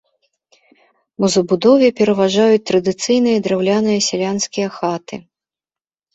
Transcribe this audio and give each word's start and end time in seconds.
У 1.23 1.29
забудове 1.33 1.87
пераважаюць 1.99 2.65
традыцыйныя 2.71 3.37
драўляныя 3.49 3.99
сялянскія 4.09 4.67
хаты. 4.81 5.23